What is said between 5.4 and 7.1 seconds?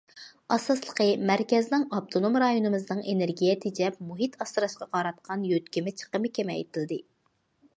يۆتكىمە چىقىمى كېمەيتىلدى.